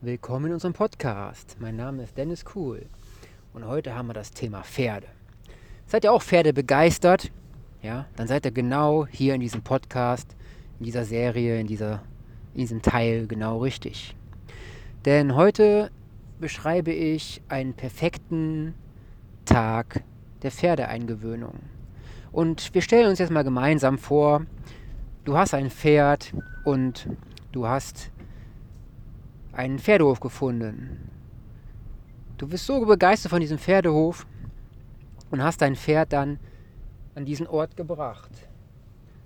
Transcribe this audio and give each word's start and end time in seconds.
Willkommen 0.00 0.46
in 0.46 0.52
unserem 0.52 0.74
Podcast. 0.74 1.56
Mein 1.58 1.74
Name 1.74 2.04
ist 2.04 2.16
Dennis 2.16 2.44
Kuhl 2.44 2.86
und 3.52 3.66
heute 3.66 3.96
haben 3.96 4.06
wir 4.06 4.14
das 4.14 4.30
Thema 4.30 4.62
Pferde. 4.62 5.08
Seid 5.88 6.04
ihr 6.04 6.12
auch 6.12 6.22
Pferde 6.22 6.52
begeistert? 6.52 7.32
Ja, 7.82 8.06
dann 8.14 8.28
seid 8.28 8.44
ihr 8.44 8.52
genau 8.52 9.08
hier 9.08 9.34
in 9.34 9.40
diesem 9.40 9.62
Podcast, 9.62 10.36
in 10.78 10.84
dieser 10.84 11.04
Serie, 11.04 11.58
in, 11.58 11.66
dieser, 11.66 12.04
in 12.54 12.60
diesem 12.60 12.80
Teil 12.80 13.26
genau 13.26 13.58
richtig. 13.58 14.14
Denn 15.04 15.34
heute 15.34 15.90
beschreibe 16.38 16.92
ich 16.92 17.42
einen 17.48 17.74
perfekten 17.74 18.74
Tag 19.46 20.04
der 20.42 20.52
Pferdeeingewöhnung. 20.52 21.58
Und 22.30 22.72
wir 22.72 22.82
stellen 22.82 23.08
uns 23.08 23.18
jetzt 23.18 23.32
mal 23.32 23.42
gemeinsam 23.42 23.98
vor, 23.98 24.46
du 25.24 25.36
hast 25.36 25.54
ein 25.54 25.70
Pferd 25.70 26.34
und 26.64 27.08
du 27.50 27.66
hast 27.66 28.12
einen 29.58 29.80
Pferdehof 29.80 30.20
gefunden. 30.20 31.10
Du 32.36 32.46
bist 32.46 32.64
so 32.64 32.86
begeistert 32.86 33.30
von 33.30 33.40
diesem 33.40 33.58
Pferdehof 33.58 34.24
und 35.32 35.42
hast 35.42 35.60
dein 35.60 35.74
Pferd 35.74 36.12
dann 36.12 36.38
an 37.16 37.24
diesen 37.24 37.48
Ort 37.48 37.76
gebracht. 37.76 38.30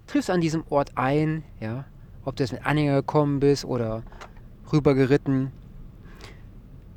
Triffst 0.07 0.31
an 0.31 0.41
diesem 0.41 0.65
Ort 0.71 0.93
ein, 0.95 1.45
ja, 1.61 1.85
ob 2.25 2.37
du 2.37 2.43
jetzt 2.43 2.53
mit 2.53 2.65
Anhänger 2.65 2.95
gekommen 2.97 3.41
bist 3.41 3.67
oder 3.67 4.03
rübergeritten. 4.73 5.53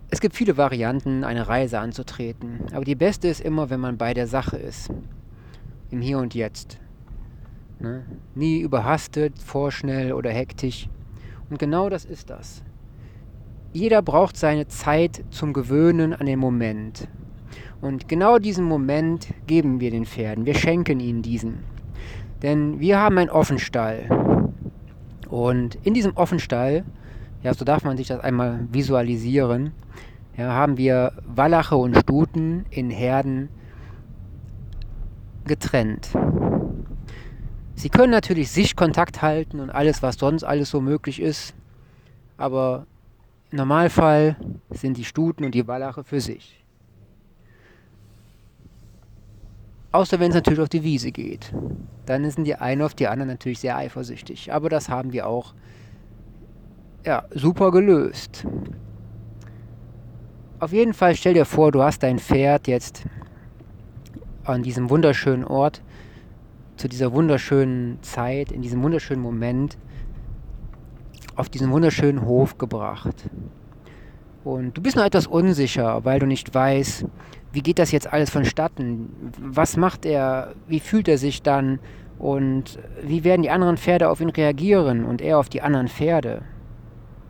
Es 0.09 0.21
gibt 0.21 0.33
viele 0.33 0.55
Varianten, 0.55 1.25
eine 1.25 1.49
Reise 1.49 1.79
anzutreten, 1.79 2.61
aber 2.71 2.85
die 2.85 2.95
beste 2.95 3.27
ist 3.27 3.41
immer, 3.41 3.69
wenn 3.69 3.81
man 3.81 3.97
bei 3.97 4.13
der 4.13 4.27
Sache 4.27 4.55
ist. 4.55 4.89
Im 5.91 5.99
Hier 5.99 6.19
und 6.19 6.33
Jetzt. 6.33 6.79
Ne? 7.79 8.05
Nie 8.33 8.61
überhastet, 8.61 9.37
vorschnell 9.39 10.13
oder 10.13 10.29
hektisch. 10.29 10.87
Und 11.49 11.59
genau 11.59 11.89
das 11.89 12.05
ist 12.05 12.29
das. 12.29 12.63
Jeder 13.75 14.01
braucht 14.01 14.37
seine 14.37 14.69
Zeit 14.69 15.21
zum 15.31 15.51
Gewöhnen 15.51 16.13
an 16.13 16.27
den 16.27 16.39
Moment. 16.39 17.09
Und 17.81 18.07
genau 18.07 18.39
diesen 18.39 18.63
Moment 18.63 19.27
geben 19.47 19.81
wir 19.81 19.91
den 19.91 20.05
Pferden. 20.05 20.45
Wir 20.45 20.55
schenken 20.55 21.01
ihnen 21.01 21.21
diesen. 21.21 21.57
Denn 22.41 22.79
wir 22.79 23.01
haben 23.01 23.17
einen 23.17 23.29
Offenstall. 23.29 24.53
Und 25.27 25.75
in 25.83 25.93
diesem 25.93 26.15
Offenstall, 26.15 26.85
ja, 27.43 27.53
so 27.53 27.65
darf 27.65 27.83
man 27.83 27.97
sich 27.97 28.07
das 28.07 28.21
einmal 28.21 28.65
visualisieren, 28.71 29.73
ja, 30.37 30.53
haben 30.53 30.77
wir 30.77 31.11
Wallache 31.25 31.75
und 31.75 31.97
Stuten 31.97 32.65
in 32.69 32.89
Herden 32.89 33.49
getrennt. 35.43 36.11
Sie 37.75 37.89
können 37.89 38.11
natürlich 38.11 38.51
Sichtkontakt 38.51 39.21
halten 39.21 39.59
und 39.59 39.69
alles, 39.69 40.01
was 40.01 40.15
sonst 40.15 40.45
alles 40.45 40.69
so 40.69 40.79
möglich 40.79 41.21
ist, 41.21 41.53
aber 42.37 42.87
im 43.51 43.57
Normalfall 43.57 44.35
sind 44.71 44.97
die 44.97 45.05
Stuten 45.05 45.45
und 45.45 45.53
die 45.53 45.67
Wallache 45.67 46.03
für 46.03 46.19
sich. 46.19 46.63
Außer 49.91 50.19
wenn 50.19 50.29
es 50.29 50.35
natürlich 50.35 50.59
auf 50.59 50.69
die 50.69 50.83
Wiese 50.83 51.11
geht. 51.11 51.53
Dann 52.05 52.29
sind 52.29 52.43
die 52.43 52.55
einen 52.55 52.81
auf 52.81 52.95
die 52.95 53.07
anderen 53.07 53.29
natürlich 53.29 53.59
sehr 53.59 53.77
eifersüchtig. 53.77 54.51
Aber 54.51 54.67
das 54.67 54.89
haben 54.89 55.13
wir 55.13 55.25
auch 55.27 55.53
ja, 57.05 57.23
super 57.31 57.71
gelöst. 57.71 58.45
Auf 60.59 60.73
jeden 60.73 60.93
Fall 60.93 61.15
stell 61.15 61.33
dir 61.33 61.45
vor, 61.45 61.71
du 61.71 61.81
hast 61.81 62.03
dein 62.03 62.19
Pferd 62.19 62.67
jetzt 62.67 63.03
an 64.43 64.63
diesem 64.63 64.89
wunderschönen 64.89 65.45
Ort, 65.45 65.81
zu 66.77 66.89
dieser 66.89 67.13
wunderschönen 67.13 68.01
Zeit, 68.01 68.51
in 68.51 68.61
diesem 68.61 68.83
wunderschönen 68.83 69.21
Moment 69.21 69.77
auf 71.35 71.49
diesen 71.49 71.71
wunderschönen 71.71 72.25
Hof 72.25 72.57
gebracht. 72.57 73.29
Und 74.43 74.77
du 74.77 74.81
bist 74.81 74.95
noch 74.95 75.03
etwas 75.03 75.27
unsicher, 75.27 76.05
weil 76.05 76.19
du 76.19 76.27
nicht 76.27 76.53
weißt, 76.53 77.05
wie 77.51 77.61
geht 77.61 77.79
das 77.79 77.91
jetzt 77.91 78.11
alles 78.11 78.29
vonstatten? 78.29 79.31
Was 79.39 79.77
macht 79.77 80.05
er? 80.05 80.53
Wie 80.67 80.79
fühlt 80.79 81.07
er 81.07 81.17
sich 81.17 81.41
dann? 81.41 81.79
Und 82.19 82.79
wie 83.01 83.23
werden 83.23 83.41
die 83.41 83.49
anderen 83.49 83.77
Pferde 83.77 84.09
auf 84.09 84.21
ihn 84.21 84.29
reagieren 84.29 85.03
und 85.03 85.21
er 85.21 85.39
auf 85.39 85.49
die 85.49 85.61
anderen 85.61 85.87
Pferde? 85.87 86.43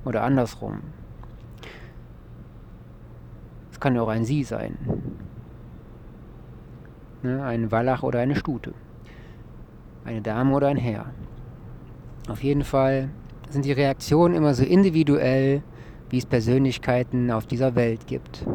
Oder 0.03 0.23
andersrum. 0.23 0.81
Es 3.71 3.79
kann 3.79 3.95
ja 3.95 4.01
auch 4.01 4.07
ein 4.07 4.25
Sie 4.25 4.43
sein. 4.43 4.77
Ne? 7.23 7.43
Ein 7.43 7.71
Wallach 7.71 8.03
oder 8.03 8.19
eine 8.19 8.35
Stute. 8.35 8.73
Eine 10.05 10.21
Dame 10.21 10.53
oder 10.53 10.67
ein 10.67 10.77
Herr. 10.77 11.07
Auf 12.29 12.43
jeden 12.43 12.63
Fall 12.63 13.09
sind 13.49 13.65
die 13.65 13.71
Reaktionen 13.71 14.35
immer 14.35 14.53
so 14.53 14.63
individuell, 14.63 15.61
wie 16.09 16.17
es 16.17 16.25
Persönlichkeiten 16.25 17.31
auf 17.31 17.45
dieser 17.45 17.75
Welt 17.75 18.07
gibt. 18.07 18.45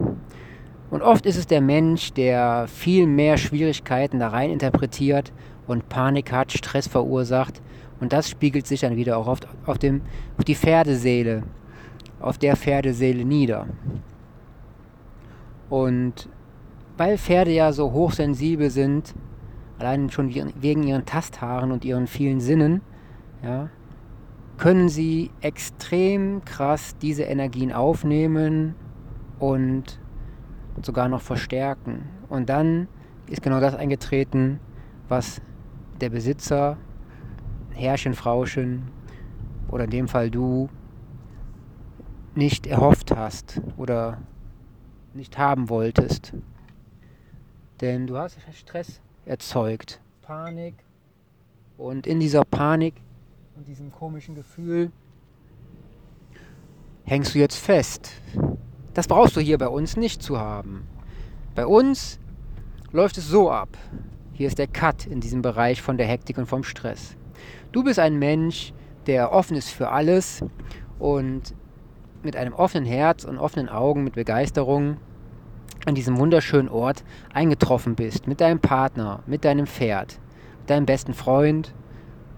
Und 0.91 1.03
oft 1.03 1.25
ist 1.27 1.37
es 1.37 1.47
der 1.47 1.61
Mensch, 1.61 2.13
der 2.13 2.67
viel 2.69 3.07
mehr 3.07 3.37
Schwierigkeiten 3.37 4.19
da 4.19 4.29
rein 4.29 4.51
interpretiert 4.51 5.33
und 5.67 5.89
Panik 5.89 6.33
hat, 6.33 6.53
Stress 6.53 6.89
verursacht. 6.89 7.63
Und 8.01 8.13
das 8.13 8.29
spiegelt 8.29 8.67
sich 8.67 8.81
dann 8.81 8.97
wieder 8.97 9.17
auch 9.19 9.27
oft 9.27 9.47
auf, 9.67 9.79
dem, 9.79 10.01
auf 10.37 10.45
die 10.45 10.55
Pferdeseele, 10.55 11.45
auf 12.19 12.39
der 12.39 12.57
Pferdeseele 12.57 13.25
nieder. 13.25 13.67
Und 15.69 16.29
weil 16.97 17.17
Pferde 17.17 17.53
ja 17.53 17.73
so 17.73 17.93
hochsensibel 17.93 18.69
sind, 18.69 19.15
allein 19.79 20.11
schon 20.11 20.35
wegen 20.61 20.83
ihren 20.83 21.07
Tasthaaren 21.07 21.73
und 21.73 21.85
ihren 21.85 22.07
vielen 22.07 22.41
Sinnen, 22.41 22.83
ja, 23.43 23.71
können 24.61 24.91
sie 24.91 25.31
extrem 25.41 26.45
krass 26.45 26.95
diese 26.99 27.23
Energien 27.23 27.73
aufnehmen 27.73 28.75
und 29.39 29.99
sogar 30.83 31.09
noch 31.09 31.23
verstärken. 31.23 32.11
Und 32.29 32.51
dann 32.51 32.87
ist 33.27 33.41
genau 33.41 33.59
das 33.61 33.75
eingetreten, 33.75 34.61
was 35.09 35.41
der 36.03 36.11
Besitzer, 36.11 36.77
Herrchen, 37.71 38.13
Frauchen 38.13 38.91
oder 39.69 39.85
in 39.85 39.91
dem 39.91 40.09
Fall 40.09 40.31
du 40.31 40.69
nicht 42.35 42.67
erhofft 42.67 43.17
hast 43.17 43.63
oder 43.79 44.19
nicht 45.15 45.39
haben 45.39 45.71
wolltest. 45.71 46.35
Denn 47.81 48.07
du 48.07 48.19
hast 48.19 48.37
Stress 48.53 49.01
erzeugt, 49.25 50.03
Panik 50.21 50.75
und 51.79 52.07
in 52.07 52.21
dieser 52.21 52.45
Panik 52.45 53.01
und 53.61 53.69
diesem 53.69 53.93
komischen 53.93 54.35
Gefühl 54.35 54.91
hängst 57.05 57.35
du 57.35 57.39
jetzt 57.39 57.57
fest. 57.57 58.11
Das 58.95 59.07
brauchst 59.07 59.37
du 59.37 59.41
hier 59.41 59.59
bei 59.59 59.69
uns 59.69 59.99
nicht 59.99 60.23
zu 60.23 60.39
haben. 60.39 60.87
Bei 61.55 61.67
uns 61.67 62.19
läuft 62.91 63.19
es 63.19 63.29
so 63.29 63.51
ab. 63.51 63.69
Hier 64.33 64.47
ist 64.47 64.57
der 64.57 64.67
Cut 64.67 65.07
in 65.07 65.21
diesem 65.21 65.43
Bereich 65.43 65.83
von 65.83 65.99
der 65.99 66.07
Hektik 66.07 66.39
und 66.39 66.47
vom 66.47 66.65
Stress. 66.65 67.19
Du 67.71 67.85
bist 67.85 67.99
ein 67.99 68.19
Mensch, 68.19 68.73
der 69.07 69.31
offen 69.31 69.59
ist 69.59 69.69
für 69.69 69.91
alles 69.91 70.43
und 70.99 71.55
mit 72.23 72.37
einem 72.37 72.55
offenen 72.55 72.87
Herz 72.87 73.25
und 73.25 73.37
offenen 73.37 73.69
Augen, 73.69 74.05
mit 74.05 74.15
Begeisterung 74.15 74.97
an 75.85 75.95
diesem 75.95 76.17
wunderschönen 76.17 76.71
Ort 76.71 77.05
eingetroffen 77.35 77.95
bist. 77.95 78.27
Mit 78.27 78.41
deinem 78.41 78.61
Partner, 78.61 79.23
mit 79.27 79.45
deinem 79.45 79.67
Pferd, 79.67 80.19
mit 80.61 80.71
deinem 80.71 80.87
besten 80.87 81.13
Freund, 81.13 81.75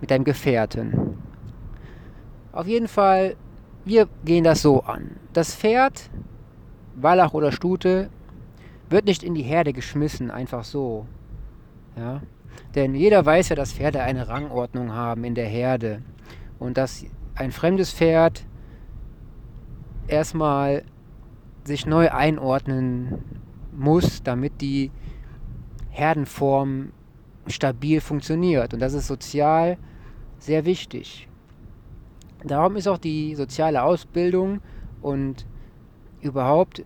mit 0.03 0.11
deinem 0.11 0.25
Gefährten. 0.25 1.17
Auf 2.51 2.67
jeden 2.67 2.89
Fall, 2.89 3.37
wir 3.87 4.09
gehen 4.25 4.45
das 4.45 4.61
so 4.61 4.83
an. 4.83 5.17
Das 5.33 5.55
Pferd, 5.55 6.11
Wallach 6.97 7.33
oder 7.33 7.53
Stute, 7.53 8.11
wird 8.91 9.07
nicht 9.07 9.23
in 9.23 9.35
die 9.35 9.43
Herde 9.43 9.73
geschmissen, 9.73 10.31
einfach 10.31 10.65
so. 10.65 11.07
Ja? 11.97 12.21
Denn 12.75 12.95
jeder 12.95 13.25
weiß 13.25 13.51
ja, 13.51 13.57
dass 13.57 13.73
Pferde 13.73 14.03
eine 14.03 14.29
Rangordnung 14.29 14.93
haben 14.93 15.25
in 15.25 15.37
der 15.37 15.47
Herde. 15.47 16.03
Und 16.59 16.77
dass 16.77 17.07
ein 17.37 17.53
fremdes 17.53 17.93
Pferd 17.93 18.45
erstmal 20.09 20.83
sich 21.63 21.87
neu 21.87 22.11
einordnen 22.11 23.23
muss, 23.71 24.23
damit 24.25 24.61
die 24.61 24.91
Herdenform 25.91 26.93
stabil 27.47 28.01
funktioniert. 28.01 28.75
Und 28.75 28.81
das 28.81 28.95
ist 28.95 29.07
sozial 29.07 29.79
sehr 30.43 30.65
wichtig. 30.65 31.29
Darum 32.45 32.77
ist 32.77 32.89
auch 32.89 32.99
die 32.99 33.35
soziale 33.37 33.83
Ausbildung 33.83 34.61
und 35.01 35.47
überhaupt 36.21 36.83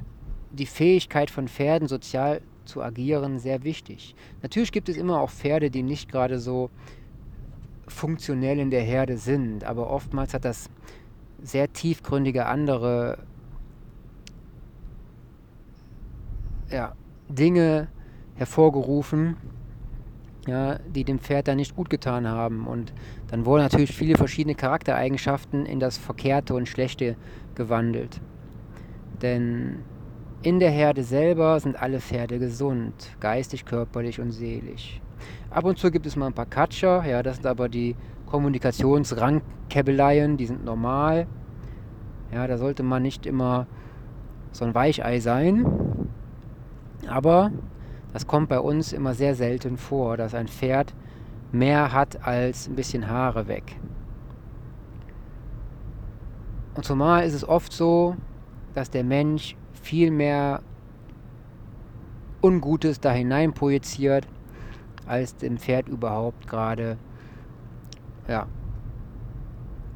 die 0.53 0.67
Fähigkeit 0.67 1.31
von 1.31 1.49
Pferden 1.49 1.89
sozial 1.89 2.43
zu 2.67 2.83
agieren 2.83 3.39
sehr 3.39 3.65
wichtig. 3.65 4.15
Natürlich 4.43 4.73
gibt 4.73 4.89
es 4.89 4.97
immer 4.97 5.21
auch 5.21 5.31
Pferde, 5.31 5.71
die 5.71 5.83
nicht 5.83 6.11
gerade 6.11 6.39
so 6.39 6.71
funktionell 7.89 8.59
in 8.59 8.71
der 8.71 8.83
Herde 8.83 9.17
sind, 9.17 9.65
aber 9.65 9.91
oftmals 9.91 10.35
hat 10.35 10.45
das 10.45 10.69
sehr 11.41 11.73
tiefgründige 11.73 12.47
andere 12.47 13.19
ja, 16.71 16.95
Dinge 17.29 17.89
hervorgerufen, 18.35 19.37
ja, 20.47 20.79
die 20.79 21.05
dem 21.05 21.19
Pferd 21.19 21.49
dann 21.49 21.57
nicht 21.57 21.77
gut 21.77 21.91
getan 21.91 22.27
haben. 22.27 22.67
Und 22.67 22.93
dann 23.29 23.45
wurden 23.45 23.63
natürlich 23.63 23.93
viele 23.93 24.17
verschiedene 24.17 24.55
Charaktereigenschaften 24.55 25.67
in 25.67 25.81
das 25.81 25.99
Verkehrte 25.99 26.55
und 26.55 26.69
Schlechte 26.69 27.17
gewandelt. 27.55 28.21
Denn 29.23 29.81
in 30.43 30.61
der 30.61 30.71
Herde 30.71 31.03
selber 31.03 31.59
sind 31.59 31.81
alle 31.81 32.01
Pferde 32.01 32.39
gesund, 32.39 33.17
geistig, 33.19 33.65
körperlich 33.65 34.21
und 34.21 34.31
seelisch. 34.31 35.01
Ab 35.51 35.65
und 35.65 35.79
zu 35.79 35.91
gibt 35.91 36.07
es 36.07 36.15
mal 36.15 36.27
ein 36.27 36.35
paar 36.35 36.47
Katscher, 36.47 37.05
ja, 37.05 37.23
das 37.23 37.37
sind 37.37 37.47
aber 37.47 37.69
die 37.69 37.97
Kommunikationsrangkäbeleien, 38.27 40.37
die 40.37 40.47
sind 40.47 40.65
normal. 40.65 41.27
Ja, 42.33 42.47
da 42.47 42.59
sollte 42.59 42.83
man 42.83 43.03
nicht 43.03 43.27
immer 43.27 43.67
so 44.53 44.65
ein 44.65 44.75
Weichei 44.75 45.21
sein. 45.21 45.67
Aber 47.09 47.51
das 48.13 48.27
kommt 48.27 48.49
bei 48.49 48.59
uns 48.59 48.93
immer 48.93 49.15
sehr 49.15 49.35
selten 49.35 49.77
vor, 49.77 50.17
dass 50.17 50.35
ein 50.35 50.49
Pferd 50.49 50.95
mehr 51.53 51.93
hat 51.93 52.27
als 52.27 52.69
ein 52.69 52.75
bisschen 52.75 53.09
Haare 53.09 53.49
weg. 53.49 53.77
Und 56.75 56.85
zumal 56.85 57.25
ist 57.25 57.35
es 57.35 57.49
oft 57.49 57.73
so, 57.73 58.17
dass 58.75 58.91
der 58.91 59.05
Mensch 59.05 59.57
viel 59.73 60.11
mehr 60.11 60.61
Ungutes 62.43 63.01
da 63.01 63.13
hinein 63.13 63.55
projiziert, 63.55 64.29
als 65.07 65.37
dem 65.37 65.57
Pferd 65.57 65.89
überhaupt 65.89 66.47
gerade, 66.47 66.99
ja, 68.29 68.47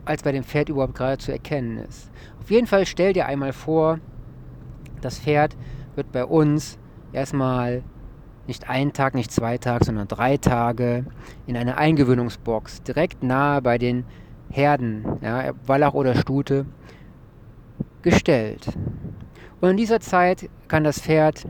als 0.04 0.22
bei 0.22 0.32
dem 0.32 0.44
Pferd 0.44 0.68
überhaupt 0.68 0.94
gerade 0.94 1.18
zu 1.18 1.32
erkennen 1.32 1.78
ist. 1.78 2.10
Auf 2.40 2.50
jeden 2.50 2.66
Fall 2.66 2.86
stell 2.86 3.12
dir 3.12 3.26
einmal 3.26 3.52
vor, 3.52 3.98
das 5.00 5.18
Pferd 5.18 5.56
wird 5.94 6.10
bei 6.12 6.24
uns 6.24 6.78
erstmal 7.12 7.82
nicht 8.50 8.68
einen 8.68 8.92
Tag, 8.92 9.14
nicht 9.14 9.30
zwei 9.30 9.58
Tage, 9.58 9.84
sondern 9.84 10.08
drei 10.08 10.36
Tage 10.36 11.06
in 11.46 11.56
einer 11.56 11.78
Eingewöhnungsbox, 11.78 12.82
direkt 12.82 13.22
nahe 13.22 13.62
bei 13.62 13.78
den 13.78 14.04
Herden, 14.50 15.04
ja, 15.22 15.52
Wallach 15.66 15.94
oder 15.94 16.16
Stute, 16.16 16.66
gestellt. 18.02 18.66
Und 19.60 19.70
in 19.70 19.76
dieser 19.76 20.00
Zeit 20.00 20.50
kann 20.66 20.82
das 20.82 21.00
Pferd 21.00 21.46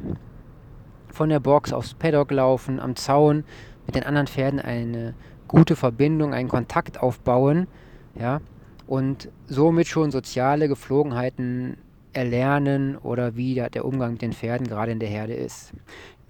von 1.09 1.31
der 1.31 1.41
Box 1.41 1.73
aufs 1.73 1.95
Paddock 1.95 2.33
laufen, 2.33 2.79
am 2.79 2.97
Zaun 2.97 3.45
mit 3.87 3.95
den 3.95 4.05
anderen 4.05 4.27
Pferden 4.27 4.61
eine 4.61 5.15
gute 5.49 5.77
Verbindung, 5.77 6.35
einen 6.35 6.51
Kontakt 6.51 7.03
aufbauen, 7.03 7.67
ja, 8.15 8.43
und 8.87 9.31
somit 9.47 9.87
schon 9.87 10.11
soziale 10.11 10.69
Geflogenheiten 10.69 11.79
erlernen 12.13 12.99
oder 12.99 13.37
wie 13.37 13.55
der 13.55 13.87
Umgang 13.87 14.13
mit 14.13 14.23
den 14.23 14.35
Pferden 14.35 14.67
gerade 14.67 14.93
in 14.93 14.99
der 14.99 15.09
Herde 15.09 15.33
ist. 15.33 15.73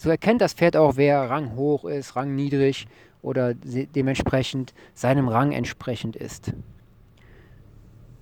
So 0.00 0.08
erkennt 0.08 0.41
das 0.41 0.55
Pferd 0.55 0.79
auch, 0.79 0.97
wer 0.97 1.29
ranghoch 1.29 1.85
ist, 1.85 2.17
rangniedrig 2.17 2.88
oder 3.20 3.52
dementsprechend 3.52 4.73
seinem 4.94 5.29
Rang 5.29 5.52
entsprechend 5.52 6.17
ist. 6.17 6.55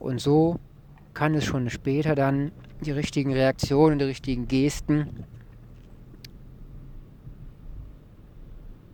Und 0.01 0.21
so 0.21 0.59
kann 1.15 1.37
es 1.37 1.45
schon 1.45 1.71
später 1.71 2.17
dann 2.17 2.51
die 2.81 2.91
richtigen 2.91 3.33
Reaktionen, 3.33 4.01
die 4.01 4.07
richtigen 4.07 4.49
Gesten 4.49 5.23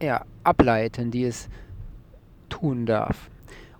ja, 0.02 0.26
ableiten, 0.42 1.10
die 1.10 1.24
es 1.24 1.48
tun 2.50 2.84
darf. 2.84 3.30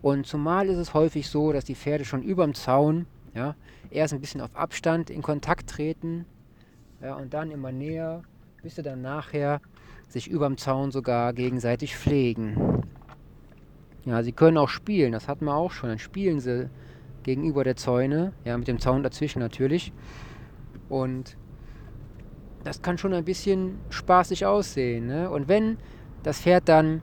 Und 0.01 0.27
zumal 0.27 0.69
ist 0.69 0.79
es 0.79 0.95
häufig 0.95 1.29
so, 1.29 1.53
dass 1.53 1.67
die 1.67 1.75
Pferde 1.75 2.07
schon 2.07 2.23
über 2.23 2.45
dem 2.45 2.55
Zaun 2.55 3.05
ja, 3.35 3.55
erst 3.91 4.15
ein 4.15 4.23
bisschen 4.23 4.41
auf 4.41 4.57
Abstand 4.57 5.11
in 5.11 5.21
Kontakt 5.21 5.69
treten 5.69 6.25
ja, 7.03 7.17
und 7.17 7.35
dann 7.35 7.51
immer 7.51 7.71
näher, 7.71 8.23
bis 8.65 8.77
sie 8.77 8.83
dann 8.83 9.03
nachher 9.03 9.61
sich 10.09 10.27
über 10.27 10.47
dem 10.47 10.57
Zaun 10.57 10.91
sogar 10.91 11.35
gegenseitig 11.35 11.99
pflegen. 11.99 12.83
Ja, 14.07 14.23
sie 14.23 14.33
können 14.33 14.57
auch 14.57 14.71
spielen, 14.71 15.13
das 15.13 15.29
hatten 15.29 15.45
wir 15.45 15.55
auch 15.55 15.71
schon. 15.71 15.91
Dann 15.91 15.99
spielen 15.99 16.41
sie 16.41 16.71
gegenüber 17.25 17.63
der 17.63 17.77
Zäune, 17.77 18.33
ja, 18.43 18.57
mit 18.57 18.67
dem 18.67 18.79
Zaun 18.79 19.03
dazwischen 19.03 19.41
natürlich. 19.41 19.93
Und 20.89 21.37
das 22.65 22.81
kann 22.81 22.97
schon 22.97 23.13
ein 23.13 23.27
bisschen 23.27 23.79
spaßig 23.91 24.47
aussehen. 24.47 25.09
Ne? 25.09 25.29
Und 25.29 25.47
wenn 25.47 25.77
das 26.23 26.41
Pferd 26.41 26.67
dann 26.67 27.03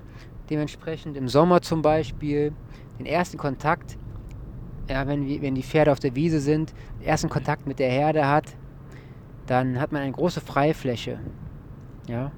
dementsprechend 0.50 1.16
im 1.16 1.28
Sommer 1.28 1.62
zum 1.62 1.84
Beispiel 1.84 2.54
den 2.98 3.06
ersten 3.06 3.38
Kontakt, 3.38 4.00
ja, 4.90 5.06
wenn, 5.06 5.30
wenn 5.44 5.54
die 5.54 5.64
Pferde 5.64 5.92
auf 5.92 6.00
der 6.00 6.16
Wiese 6.16 6.40
sind, 6.40 6.74
den 7.00 7.06
ersten 7.06 7.30
Kontakt 7.30 7.68
mit 7.68 7.78
der 7.78 7.92
Herde 7.92 8.28
hat, 8.28 8.46
dann 9.46 9.80
hat 9.80 9.92
man 9.92 10.02
eine 10.02 10.12
große 10.12 10.42
Freifläche. 10.42 11.20
Ja? 12.12 12.32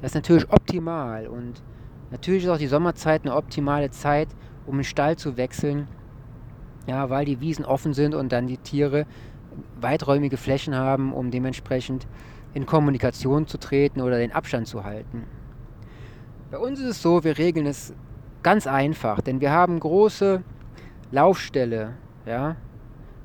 Das 0.00 0.10
ist 0.10 0.14
natürlich 0.14 0.50
optimal 0.50 1.28
und 1.28 1.62
natürlich 2.10 2.44
ist 2.44 2.50
auch 2.50 2.58
die 2.58 2.66
Sommerzeit 2.66 3.22
eine 3.24 3.34
optimale 3.34 3.90
Zeit, 3.90 4.28
um 4.66 4.76
den 4.76 4.84
Stall 4.84 5.16
zu 5.16 5.36
wechseln 5.36 5.86
ja, 6.86 7.10
weil 7.10 7.24
die 7.24 7.40
Wiesen 7.40 7.64
offen 7.64 7.94
sind 7.94 8.14
und 8.14 8.32
dann 8.32 8.46
die 8.46 8.58
Tiere 8.58 9.06
weiträumige 9.80 10.36
Flächen 10.36 10.74
haben, 10.74 11.12
um 11.12 11.30
dementsprechend 11.30 12.06
in 12.54 12.66
Kommunikation 12.66 13.46
zu 13.46 13.58
treten 13.58 14.00
oder 14.00 14.18
den 14.18 14.32
Abstand 14.32 14.66
zu 14.66 14.84
halten. 14.84 15.24
Bei 16.50 16.58
uns 16.58 16.80
ist 16.80 16.86
es 16.86 17.02
so, 17.02 17.24
wir 17.24 17.38
regeln 17.38 17.66
es 17.66 17.94
ganz 18.42 18.66
einfach, 18.66 19.20
denn 19.20 19.40
wir 19.40 19.52
haben 19.52 19.78
große 19.80 20.42
Laufställe, 21.10 21.94
ja, 22.26 22.56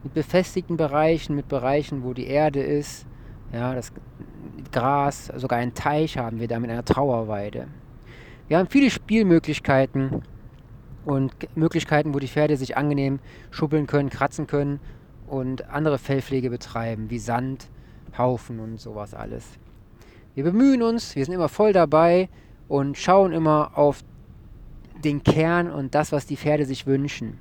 mit 0.04 0.14
befestigten 0.14 0.78
Bereichen, 0.78 1.36
mit 1.36 1.48
Bereichen, 1.48 2.04
wo 2.04 2.14
die 2.14 2.28
Erde 2.28 2.62
ist, 2.62 3.06
ja, 3.52 3.74
das 3.74 3.92
Gras, 4.72 5.32
sogar 5.36 5.60
einen 5.60 5.74
Teich 5.74 6.18
haben 6.18 6.40
wir 6.40 6.48
da 6.48 6.60
mit 6.60 6.70
einer 6.70 6.86
Trauerweide. 6.86 7.68
Wir 8.48 8.58
haben 8.58 8.68
viele 8.68 8.90
Spielmöglichkeiten 8.90 10.22
und 11.06 11.34
Möglichkeiten, 11.56 12.14
wo 12.14 12.20
die 12.20 12.28
Pferde 12.28 12.58
sich 12.58 12.78
angenehm 12.78 13.20
schuppeln 13.52 13.88
können, 13.88 14.10
kratzen 14.10 14.48
können 14.48 14.80
und 15.28 15.70
andere 15.70 15.98
Fellpflege 15.98 16.50
betreiben, 16.50 17.10
wie 17.10 17.20
Sand, 17.20 17.70
Haufen 18.18 18.60
und 18.60 18.80
sowas 18.80 19.14
alles. 19.14 19.46
Wir 20.36 20.44
bemühen 20.44 20.82
uns, 20.84 21.16
wir 21.16 21.26
sind 21.26 21.34
immer 21.34 21.50
voll 21.50 21.74
dabei 21.74 22.30
und 22.68 22.98
schauen 22.98 23.34
immer 23.34 23.72
auf 23.78 24.04
den 25.04 25.24
Kern 25.24 25.72
und 25.72 25.96
das, 25.96 26.12
was 26.12 26.26
die 26.26 26.38
Pferde 26.38 26.66
sich 26.66 26.86
wünschen. 26.86 27.40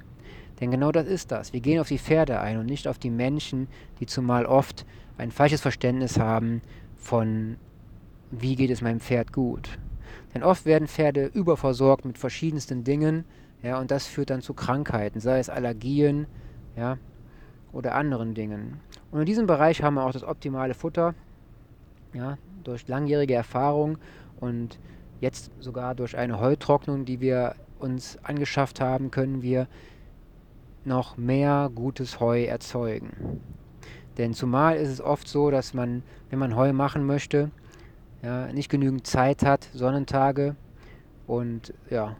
Denn 0.60 0.70
genau 0.70 0.92
das 0.92 1.06
ist 1.06 1.30
das. 1.30 1.52
Wir 1.52 1.60
gehen 1.60 1.80
auf 1.80 1.88
die 1.88 1.98
Pferde 1.98 2.40
ein 2.40 2.58
und 2.58 2.66
nicht 2.66 2.88
auf 2.88 2.98
die 2.98 3.10
Menschen, 3.10 3.68
die 4.00 4.06
zumal 4.06 4.46
oft 4.46 4.86
ein 5.18 5.30
falsches 5.30 5.60
Verständnis 5.60 6.18
haben 6.18 6.62
von, 7.06 7.56
wie 8.30 8.56
geht 8.56 8.70
es 8.70 8.82
meinem 8.82 9.00
Pferd 9.00 9.32
gut. 9.32 9.78
Denn 10.34 10.42
oft 10.42 10.66
werden 10.66 10.88
Pferde 10.88 11.26
überversorgt 11.26 12.04
mit 12.04 12.18
verschiedensten 12.18 12.84
Dingen, 12.84 13.24
ja, 13.62 13.78
und 13.80 13.90
das 13.90 14.06
führt 14.06 14.30
dann 14.30 14.42
zu 14.42 14.52
Krankheiten, 14.52 15.20
sei 15.20 15.38
es 15.38 15.48
Allergien, 15.48 16.26
ja, 16.76 16.98
oder 17.72 17.94
anderen 17.94 18.34
Dingen. 18.34 18.80
Und 19.10 19.20
in 19.20 19.26
diesem 19.26 19.46
Bereich 19.46 19.82
haben 19.82 19.94
wir 19.94 20.04
auch 20.04 20.12
das 20.12 20.24
optimale 20.24 20.74
Futter, 20.74 21.14
ja, 22.12 22.38
durch 22.64 22.86
langjährige 22.88 23.34
Erfahrung 23.34 23.98
und 24.40 24.78
jetzt 25.20 25.50
sogar 25.60 25.94
durch 25.94 26.16
eine 26.16 26.40
Heutrocknung, 26.40 27.04
die 27.04 27.20
wir 27.20 27.54
uns 27.78 28.18
angeschafft 28.22 28.80
haben, 28.80 29.10
können 29.10 29.42
wir 29.42 29.68
noch 30.84 31.16
mehr 31.16 31.70
gutes 31.74 32.20
Heu 32.20 32.44
erzeugen. 32.44 33.40
Denn 34.18 34.34
zumal 34.34 34.76
ist 34.76 34.88
es 34.88 35.00
oft 35.00 35.28
so, 35.28 35.50
dass 35.50 35.74
man, 35.74 36.02
wenn 36.30 36.38
man 36.38 36.56
Heu 36.56 36.72
machen 36.72 37.04
möchte, 37.04 37.50
ja, 38.22 38.52
nicht 38.52 38.70
genügend 38.70 39.06
Zeit 39.06 39.44
hat, 39.44 39.68
Sonnentage 39.74 40.56
und 41.26 41.74
ja, 41.90 42.16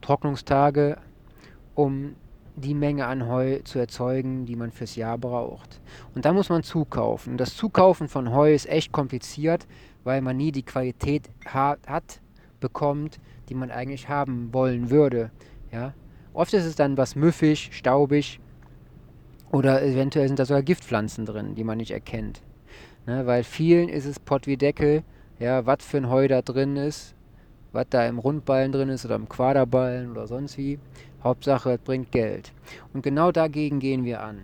Trocknungstage, 0.00 0.98
um 1.74 2.16
die 2.56 2.74
Menge 2.74 3.06
an 3.06 3.28
Heu 3.28 3.60
zu 3.62 3.78
erzeugen, 3.78 4.46
die 4.46 4.56
man 4.56 4.72
fürs 4.72 4.96
Jahr 4.96 5.16
braucht. 5.16 5.80
Und 6.14 6.24
da 6.24 6.32
muss 6.32 6.48
man 6.48 6.62
zukaufen. 6.62 7.36
Das 7.36 7.56
Zukaufen 7.56 8.08
von 8.08 8.32
Heu 8.32 8.52
ist 8.52 8.68
echt 8.68 8.90
kompliziert, 8.90 9.66
weil 10.04 10.20
man 10.20 10.36
nie 10.36 10.50
die 10.50 10.64
Qualität 10.64 11.30
hat, 11.46 12.20
bekommt, 12.60 13.20
die 13.48 13.54
man 13.54 13.70
eigentlich 13.70 14.08
haben 14.08 14.52
wollen 14.52 14.90
würde. 14.90 15.30
Ja? 15.70 15.94
Oft 16.32 16.52
ist 16.54 16.64
es 16.64 16.74
dann 16.74 16.96
was 16.96 17.14
müffig, 17.14 17.70
staubig 17.72 18.40
oder 19.50 19.82
eventuell 19.82 20.28
sind 20.28 20.38
da 20.38 20.44
sogar 20.44 20.62
Giftpflanzen 20.62 21.26
drin, 21.26 21.54
die 21.54 21.64
man 21.64 21.78
nicht 21.78 21.90
erkennt. 21.90 22.42
Ne? 23.06 23.26
Weil 23.26 23.44
vielen 23.44 23.88
ist 23.88 24.04
es 24.04 24.18
Pott 24.18 24.46
wie 24.46 24.56
Deckel, 24.56 25.02
ja, 25.38 25.64
was 25.66 25.84
für 25.84 25.98
ein 25.98 26.10
Heu 26.10 26.28
da 26.28 26.42
drin 26.42 26.76
ist, 26.76 27.14
was 27.72 27.86
da 27.90 28.06
im 28.06 28.18
Rundballen 28.18 28.72
drin 28.72 28.88
ist 28.88 29.04
oder 29.04 29.16
im 29.16 29.28
Quaderballen 29.28 30.10
oder 30.10 30.26
sonst 30.26 30.58
wie. 30.58 30.78
Hauptsache, 31.22 31.72
es 31.72 31.80
bringt 31.80 32.12
Geld. 32.12 32.52
Und 32.92 33.02
genau 33.02 33.32
dagegen 33.32 33.80
gehen 33.80 34.04
wir 34.04 34.22
an. 34.22 34.38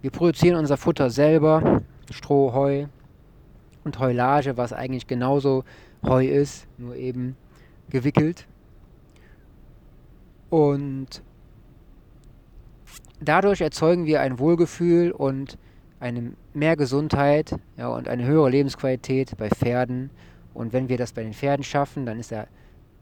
Wir 0.00 0.10
produzieren 0.10 0.56
unser 0.56 0.76
Futter 0.76 1.10
selber, 1.10 1.82
Stroh, 2.10 2.52
Heu 2.52 2.86
und 3.84 3.98
Heulage, 3.98 4.56
was 4.56 4.72
eigentlich 4.72 5.06
genauso 5.06 5.64
Heu 6.04 6.24
ist, 6.24 6.66
nur 6.78 6.96
eben 6.96 7.36
gewickelt. 7.90 8.46
Und 10.48 11.22
dadurch 13.20 13.60
erzeugen 13.60 14.06
wir 14.06 14.20
ein 14.20 14.38
Wohlgefühl 14.38 15.12
und 15.12 15.58
eine 16.00 16.32
mehr 16.54 16.76
Gesundheit 16.76 17.54
ja, 17.76 17.88
und 17.88 18.08
eine 18.08 18.24
höhere 18.24 18.50
Lebensqualität 18.50 19.36
bei 19.36 19.50
Pferden. 19.50 20.10
Und 20.54 20.72
wenn 20.72 20.88
wir 20.88 20.96
das 20.96 21.12
bei 21.12 21.22
den 21.22 21.34
Pferden 21.34 21.62
schaffen, 21.62 22.06
dann 22.06 22.18
ist 22.18 22.30
der 22.30 22.48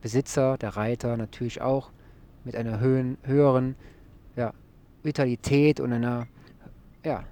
Besitzer, 0.01 0.59
der 0.59 0.77
Reiter 0.77 1.17
natürlich 1.17 1.61
auch 1.61 1.91
mit 2.45 2.57
einer 2.57 2.81
höhen, 2.81 3.19
höheren 3.23 3.77
ja, 4.37 4.53
Vitalität 5.03 5.81
und 5.81 5.93
einer 5.93 6.27
ja, 7.05 7.25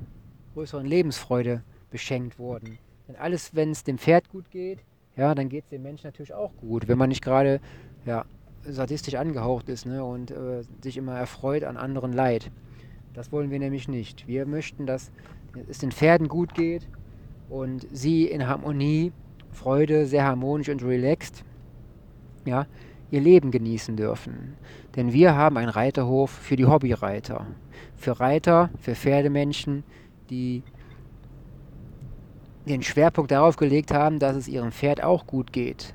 größeren 0.55 0.87
Lebensfreude 0.87 1.63
beschenkt 1.91 2.39
wurden. 2.39 2.79
Denn 3.09 3.17
alles, 3.17 3.55
wenn 3.55 3.71
es 3.71 3.85
dem 3.85 3.99
Pferd 3.99 4.29
gut 4.29 4.51
geht, 4.51 4.81
ja, 5.17 5.35
dann 5.35 5.49
geht 5.49 5.65
es 5.65 5.71
dem 5.71 5.83
Menschen 5.83 6.07
natürlich 6.07 6.35
auch 6.35 6.55
gut. 6.57 6.89
Wenn 6.89 6.99
man 6.99 7.09
nicht 7.09 7.23
gerade 7.23 7.61
ja, 8.05 8.25
sadistisch 8.63 9.15
angehaucht 9.15 9.69
ist 9.69 9.87
ne, 9.87 10.05
und 10.05 10.31
äh, 10.31 10.63
sich 10.83 10.97
immer 10.97 11.17
erfreut 11.17 11.65
an 11.65 11.77
anderen 11.77 12.13
Leid. 12.13 12.51
Das 13.17 13.33
wollen 13.33 13.51
wir 13.51 13.59
nämlich 13.59 13.89
nicht. 13.89 14.29
Wir 14.29 14.45
möchten, 14.45 14.85
dass 14.85 15.11
es 15.69 15.79
den 15.79 15.91
Pferden 15.91 16.29
gut 16.29 16.53
geht 16.53 16.87
und 17.49 17.87
sie 17.91 18.27
in 18.27 18.47
Harmonie, 18.47 19.11
Freude, 19.53 20.05
sehr 20.05 20.25
harmonisch 20.25 20.69
und 20.69 20.85
relaxed, 20.85 21.43
ja, 22.45 22.67
ihr 23.11 23.23
Leben 23.23 23.51
genießen 23.51 23.97
dürfen. 23.97 24.59
Denn 24.97 25.15
wir 25.15 25.35
haben 25.35 25.57
einen 25.57 25.71
Reiterhof 25.71 26.31
für 26.31 26.57
die 26.57 26.67
Hobbyreiter. 26.67 27.47
Für 27.97 28.21
Reiter, 28.21 28.69
für 28.81 28.95
Pferdemenschen, 28.95 29.83
die 30.29 30.63
den 32.69 32.83
Schwerpunkt 32.83 33.31
darauf 33.31 33.57
gelegt 33.57 33.95
haben, 33.95 34.19
dass 34.19 34.37
es 34.37 34.47
ihrem 34.47 34.73
Pferd 34.73 35.03
auch 35.03 35.27
gut 35.27 35.55
geht. 35.55 35.95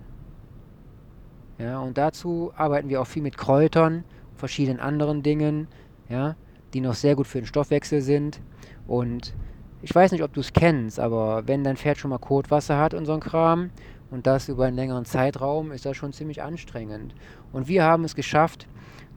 Ja, 1.59 1.81
und 1.81 1.99
dazu 1.99 2.51
arbeiten 2.55 2.89
wir 2.89 2.99
auch 2.99 3.07
viel 3.07 3.21
mit 3.21 3.37
Kräutern, 3.37 4.05
verschiedenen 4.37 4.79
anderen 4.79 5.21
Dingen, 5.21 5.67
ja, 6.09 6.35
die 6.73 6.81
noch 6.81 6.95
sehr 6.95 7.15
gut 7.15 7.27
für 7.27 7.39
den 7.39 7.47
Stoffwechsel 7.47 8.01
sind. 8.01 8.39
Und 8.87 9.33
ich 9.81 9.93
weiß 9.93 10.11
nicht, 10.11 10.23
ob 10.23 10.33
du 10.33 10.41
es 10.41 10.53
kennst, 10.53 10.99
aber 10.99 11.47
wenn 11.47 11.63
dein 11.63 11.77
Pferd 11.77 11.97
schon 11.97 12.09
mal 12.09 12.19
Kotwasser 12.19 12.77
hat 12.77 12.93
und 12.93 13.05
so 13.05 13.13
ein 13.13 13.19
Kram 13.19 13.71
und 14.11 14.27
das 14.27 14.49
über 14.49 14.65
einen 14.65 14.75
längeren 14.75 15.05
Zeitraum, 15.05 15.71
ist 15.71 15.85
das 15.85 15.97
schon 15.97 16.13
ziemlich 16.13 16.41
anstrengend. 16.41 17.15
Und 17.51 17.67
wir 17.67 17.83
haben 17.83 18.03
es 18.03 18.15
geschafft, 18.15 18.67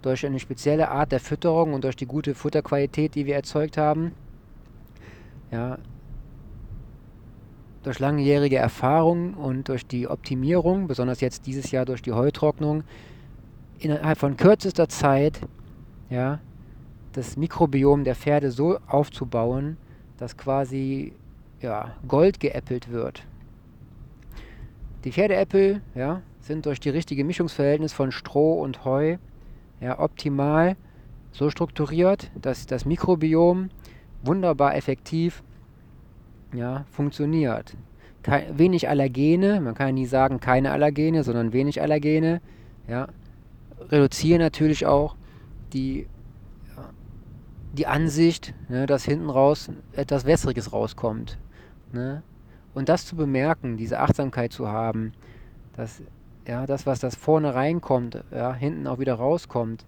durch 0.03 0.27
eine 0.27 0.39
spezielle 0.39 0.91
Art 0.91 1.13
der 1.13 1.21
Fütterung 1.21 1.73
und 1.73 1.85
durch 1.85 1.97
die 1.97 2.07
gute 2.07 2.35
Futterqualität, 2.35 3.15
die 3.15 3.25
wir 3.27 3.35
erzeugt 3.35 3.79
haben, 3.79 4.13
ja, 5.51 5.79
durch 7.83 7.99
langjährige 7.99 8.57
Erfahrung 8.57 9.35
und 9.35 9.69
durch 9.69 9.87
die 9.87 10.09
Optimierung, 10.09 10.87
besonders 10.89 11.21
jetzt 11.21 11.47
dieses 11.47 11.71
Jahr 11.71 11.85
durch 11.85 12.03
die 12.03 12.13
Heutrocknung, 12.13 12.85
innerhalb 13.79 14.19
von 14.19 14.37
kürzester 14.37 14.89
Zeit 14.89 15.41
ja, 16.11 16.41
das 17.15 17.37
Mikrobiom 17.37 18.05
der 18.05 18.15
Pferde 18.15 18.51
so 18.51 18.79
aufzubauen, 18.87 19.77
dass 20.19 20.37
quasi 20.37 21.13
ja, 21.61 21.95
Gold 22.07 22.41
geäppelt 22.41 22.91
wird. 22.91 23.25
Die 25.05 25.13
Pferdeäppel 25.13 25.81
ja, 25.95 26.23
sind 26.41 26.67
durch 26.67 26.81
die 26.81 26.91
richtige 26.91 27.25
Mischungsverhältnis 27.25 27.93
von 27.93 28.13
Stroh 28.13 28.61
und 28.61 28.85
Heu 28.85 29.17
ja, 29.81 29.99
optimal 29.99 30.77
so 31.33 31.51
strukturiert, 31.51 32.31
dass 32.41 32.67
das 32.67 32.85
Mikrobiom 32.85 33.71
wunderbar 34.23 34.77
effektiv 34.77 35.43
ja, 36.53 36.85
funktioniert. 36.91 37.77
Kein, 38.23 38.59
wenig 38.59 38.89
Allergene, 38.89 39.61
man 39.61 39.75
kann 39.75 39.89
ja 39.89 39.93
nie 39.93 40.07
sagen 40.07 40.41
keine 40.41 40.73
Allergene, 40.73 41.23
sondern 41.23 41.53
wenig 41.53 41.83
Allergene, 41.83 42.41
ja, 42.89 43.09
reduzieren 43.91 44.41
natürlich 44.41 44.87
auch 44.87 45.17
die, 45.73 46.07
die 47.75 47.87
Ansicht, 47.87 48.55
ne, 48.69 48.87
dass 48.87 49.05
hinten 49.05 49.31
raus 49.31 49.71
etwas 49.93 50.25
Wässriges 50.25 50.73
rauskommt. 50.73 51.39
Ne? 51.93 52.23
Und 52.73 52.89
das 52.89 53.07
zu 53.07 53.17
bemerken, 53.17 53.77
diese 53.77 54.01
Achtsamkeit 54.01 54.53
zu 54.53 54.69
haben, 54.69 55.13
dass 55.75 56.03
ja, 56.47 56.67
das, 56.67 56.87
was 56.87 57.01
das 57.01 57.15
vorne 57.15 57.55
reinkommt, 57.55 58.23
ja, 58.31 58.53
hinten 58.53 58.87
auch 58.87 58.99
wieder 58.99 59.15
rauskommt, 59.15 59.87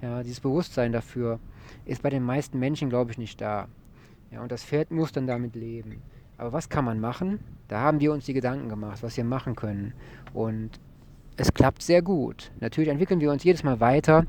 ja, 0.00 0.22
dieses 0.22 0.40
Bewusstsein 0.40 0.92
dafür, 0.92 1.38
ist 1.84 2.02
bei 2.02 2.10
den 2.10 2.22
meisten 2.22 2.58
Menschen, 2.58 2.88
glaube 2.88 3.10
ich, 3.10 3.18
nicht 3.18 3.40
da. 3.40 3.68
Ja, 4.30 4.42
und 4.42 4.50
das 4.50 4.64
Pferd 4.64 4.90
muss 4.90 5.12
dann 5.12 5.26
damit 5.26 5.54
leben. 5.54 6.02
Aber 6.36 6.52
was 6.52 6.68
kann 6.68 6.84
man 6.84 7.00
machen? 7.00 7.40
Da 7.68 7.80
haben 7.80 8.00
wir 8.00 8.12
uns 8.12 8.24
die 8.24 8.34
Gedanken 8.34 8.68
gemacht, 8.68 9.02
was 9.02 9.16
wir 9.16 9.24
machen 9.24 9.54
können. 9.54 9.92
Und 10.32 10.80
es 11.36 11.52
klappt 11.52 11.82
sehr 11.82 12.02
gut. 12.02 12.52
Natürlich 12.60 12.88
entwickeln 12.90 13.20
wir 13.20 13.32
uns 13.32 13.44
jedes 13.44 13.64
Mal 13.64 13.80
weiter 13.80 14.26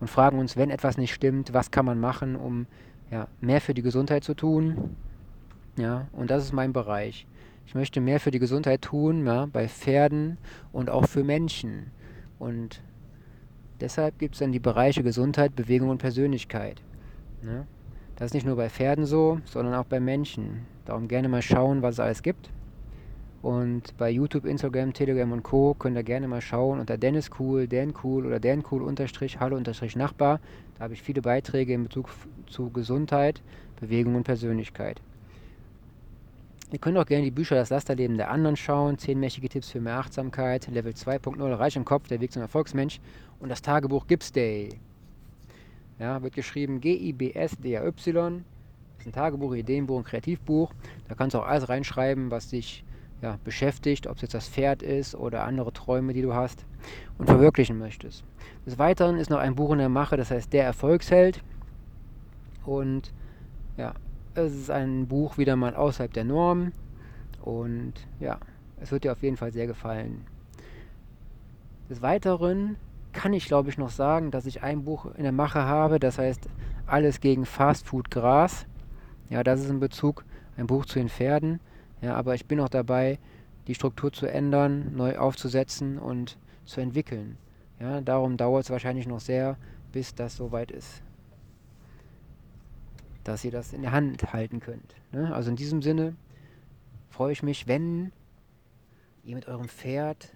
und 0.00 0.08
fragen 0.08 0.38
uns, 0.38 0.56
wenn 0.56 0.70
etwas 0.70 0.96
nicht 0.96 1.12
stimmt, 1.12 1.52
was 1.52 1.70
kann 1.70 1.84
man 1.84 2.00
machen, 2.00 2.36
um 2.36 2.66
ja, 3.10 3.28
mehr 3.40 3.60
für 3.60 3.74
die 3.74 3.82
Gesundheit 3.82 4.24
zu 4.24 4.34
tun. 4.34 4.96
Ja, 5.76 6.08
und 6.12 6.30
das 6.30 6.44
ist 6.44 6.52
mein 6.52 6.72
Bereich. 6.72 7.26
Ich 7.66 7.74
möchte 7.74 8.00
mehr 8.00 8.20
für 8.20 8.30
die 8.30 8.38
Gesundheit 8.38 8.82
tun, 8.82 9.26
ja, 9.26 9.46
bei 9.46 9.68
Pferden 9.68 10.38
und 10.72 10.88
auch 10.88 11.06
für 11.06 11.24
Menschen. 11.24 11.90
Und 12.38 12.80
deshalb 13.80 14.18
gibt 14.18 14.34
es 14.34 14.38
dann 14.38 14.52
die 14.52 14.60
Bereiche 14.60 15.02
Gesundheit, 15.02 15.54
Bewegung 15.56 15.90
und 15.90 15.98
Persönlichkeit. 15.98 16.80
Ne? 17.42 17.66
Das 18.16 18.26
ist 18.26 18.34
nicht 18.34 18.46
nur 18.46 18.56
bei 18.56 18.70
Pferden 18.70 19.04
so, 19.04 19.40
sondern 19.44 19.74
auch 19.74 19.84
bei 19.84 20.00
Menschen. 20.00 20.66
Darum 20.86 21.08
gerne 21.08 21.28
mal 21.28 21.42
schauen, 21.42 21.82
was 21.82 21.94
es 21.96 22.00
alles 22.00 22.22
gibt. 22.22 22.50
Und 23.46 23.96
bei 23.96 24.10
YouTube, 24.10 24.44
Instagram, 24.44 24.92
Telegram 24.92 25.30
und 25.30 25.44
Co. 25.44 25.74
könnt 25.74 25.96
ihr 25.96 26.02
gerne 26.02 26.26
mal 26.26 26.40
schauen 26.40 26.80
unter 26.80 26.98
Dennis 26.98 27.30
Cool, 27.38 27.68
Dan 27.68 27.94
Cool 28.02 28.26
oder 28.26 28.40
Dan 28.40 28.64
Cool 28.68 28.82
unterstrich 28.82 29.38
Hallo 29.38 29.56
unterstrich 29.56 29.94
Nachbar. 29.94 30.40
Da 30.74 30.82
habe 30.82 30.94
ich 30.94 31.02
viele 31.02 31.22
Beiträge 31.22 31.72
in 31.72 31.84
Bezug 31.84 32.08
zu 32.48 32.70
Gesundheit, 32.70 33.40
Bewegung 33.78 34.16
und 34.16 34.24
Persönlichkeit. 34.24 35.00
Ihr 36.72 36.80
könnt 36.80 36.98
auch 36.98 37.06
gerne 37.06 37.22
die 37.22 37.30
Bücher 37.30 37.54
Das 37.54 37.70
Lasterleben 37.70 38.16
der 38.16 38.32
anderen 38.32 38.56
schauen. 38.56 38.98
10 38.98 39.20
mächtige 39.20 39.48
Tipps 39.48 39.70
für 39.70 39.80
mehr 39.80 39.98
Achtsamkeit. 39.98 40.66
Level 40.66 40.94
2.0 40.94 41.56
Reich 41.56 41.76
im 41.76 41.84
Kopf, 41.84 42.08
der 42.08 42.20
Weg 42.20 42.32
zum 42.32 42.42
Erfolgsmensch. 42.42 42.98
Und 43.38 43.48
das 43.48 43.62
Tagebuch 43.62 44.08
Gips 44.08 44.32
Day. 44.32 44.70
Ja, 46.00 46.20
wird 46.20 46.34
geschrieben 46.34 46.80
G-I-B-S-D-A-Y. 46.80 47.94
Das 47.94 49.06
ist 49.06 49.06
ein 49.06 49.12
Tagebuch, 49.12 49.54
Ideenbuch, 49.54 49.98
ein 49.98 50.04
Kreativbuch. 50.04 50.72
Da 51.06 51.14
kannst 51.14 51.34
du 51.34 51.38
auch 51.38 51.46
alles 51.46 51.68
reinschreiben, 51.68 52.32
was 52.32 52.48
dich 52.48 52.82
ja, 53.22 53.38
beschäftigt, 53.44 54.06
ob 54.06 54.16
es 54.16 54.22
jetzt 54.22 54.34
das 54.34 54.48
Pferd 54.48 54.82
ist 54.82 55.14
oder 55.14 55.44
andere 55.44 55.72
Träume, 55.72 56.12
die 56.12 56.22
du 56.22 56.34
hast 56.34 56.64
und 57.18 57.26
verwirklichen 57.26 57.78
möchtest. 57.78 58.24
Des 58.66 58.78
Weiteren 58.78 59.16
ist 59.16 59.30
noch 59.30 59.38
ein 59.38 59.54
Buch 59.54 59.72
in 59.72 59.78
der 59.78 59.88
Mache, 59.88 60.16
das 60.16 60.30
heißt 60.30 60.52
Der 60.52 60.64
Erfolgsheld. 60.64 61.42
Und 62.64 63.12
ja, 63.76 63.94
es 64.34 64.54
ist 64.54 64.70
ein 64.70 65.06
Buch 65.06 65.38
wieder 65.38 65.56
mal 65.56 65.74
außerhalb 65.74 66.12
der 66.12 66.24
Norm. 66.24 66.72
Und 67.42 67.94
ja, 68.20 68.38
es 68.80 68.92
wird 68.92 69.04
dir 69.04 69.12
auf 69.12 69.22
jeden 69.22 69.36
Fall 69.36 69.52
sehr 69.52 69.66
gefallen. 69.66 70.26
Des 71.88 72.02
Weiteren 72.02 72.76
kann 73.12 73.32
ich 73.32 73.46
glaube 73.46 73.70
ich 73.70 73.78
noch 73.78 73.90
sagen, 73.90 74.30
dass 74.30 74.44
ich 74.44 74.62
ein 74.62 74.84
Buch 74.84 75.06
in 75.14 75.22
der 75.22 75.32
Mache 75.32 75.62
habe, 75.62 75.98
das 75.98 76.18
heißt 76.18 76.48
Alles 76.86 77.20
gegen 77.20 77.46
Fastfood 77.46 78.10
Gras. 78.10 78.66
Ja, 79.30 79.42
das 79.42 79.60
ist 79.60 79.70
in 79.70 79.80
Bezug 79.80 80.24
ein 80.56 80.66
Buch 80.66 80.84
zu 80.84 80.98
den 80.98 81.08
Pferden. 81.08 81.60
Ja, 82.06 82.14
aber 82.14 82.36
ich 82.36 82.46
bin 82.46 82.58
noch 82.58 82.68
dabei, 82.68 83.18
die 83.66 83.74
Struktur 83.74 84.12
zu 84.12 84.26
ändern, 84.26 84.94
neu 84.94 85.18
aufzusetzen 85.18 85.98
und 85.98 86.38
zu 86.64 86.80
entwickeln. 86.80 87.36
Ja, 87.80 88.00
darum 88.00 88.36
dauert 88.36 88.62
es 88.62 88.70
wahrscheinlich 88.70 89.08
noch 89.08 89.18
sehr, 89.18 89.56
bis 89.90 90.14
das 90.14 90.36
soweit 90.36 90.70
ist, 90.70 91.02
dass 93.24 93.44
ihr 93.44 93.50
das 93.50 93.72
in 93.72 93.82
der 93.82 93.90
Hand 93.90 94.32
halten 94.32 94.60
könnt. 94.60 94.94
Ne? 95.10 95.34
Also 95.34 95.50
in 95.50 95.56
diesem 95.56 95.82
Sinne 95.82 96.14
freue 97.10 97.32
ich 97.32 97.42
mich, 97.42 97.66
wenn 97.66 98.12
ihr 99.24 99.34
mit 99.34 99.48
eurem 99.48 99.68
Pferd 99.68 100.32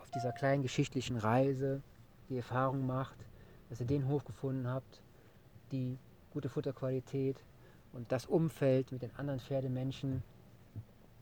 auf 0.00 0.10
dieser 0.10 0.32
kleinen 0.32 0.64
geschichtlichen 0.64 1.16
Reise 1.16 1.80
die 2.28 2.38
Erfahrung 2.38 2.88
macht, 2.88 3.24
dass 3.70 3.78
ihr 3.78 3.86
den 3.86 4.08
Hof 4.08 4.24
gefunden 4.24 4.66
habt, 4.66 5.00
die 5.70 5.96
gute 6.32 6.48
Futterqualität 6.48 7.36
und 7.92 8.10
das 8.10 8.26
Umfeld 8.26 8.90
mit 8.90 9.02
den 9.02 9.14
anderen 9.14 9.38
Pferdemenschen 9.38 10.24